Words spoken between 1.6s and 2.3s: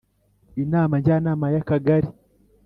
Akagari